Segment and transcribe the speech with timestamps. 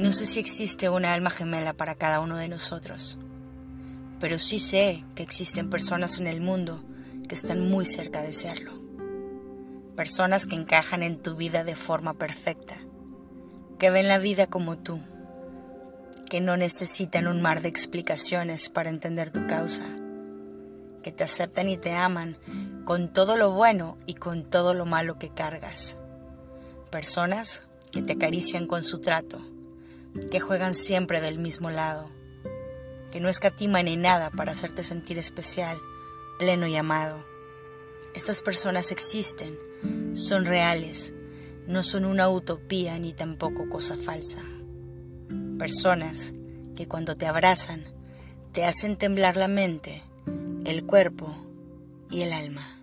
[0.00, 3.18] No sé si existe una alma gemela para cada uno de nosotros,
[4.18, 6.82] pero sí sé que existen personas en el mundo
[7.28, 8.72] que están muy cerca de serlo.
[9.96, 12.78] Personas que encajan en tu vida de forma perfecta,
[13.78, 15.00] que ven la vida como tú,
[16.30, 19.84] que no necesitan un mar de explicaciones para entender tu causa,
[21.02, 22.38] que te aceptan y te aman
[22.86, 25.98] con todo lo bueno y con todo lo malo que cargas.
[26.90, 29.42] Personas que te acarician con su trato,
[30.30, 32.10] que juegan siempre del mismo lado,
[33.10, 35.78] que no escatiman en nada para hacerte sentir especial,
[36.38, 37.24] pleno y amado.
[38.14, 39.58] Estas personas existen,
[40.14, 41.12] son reales,
[41.66, 44.40] no son una utopía ni tampoco cosa falsa.
[45.58, 46.32] Personas
[46.74, 47.84] que cuando te abrazan
[48.52, 50.02] te hacen temblar la mente,
[50.64, 51.32] el cuerpo
[52.10, 52.79] y el alma.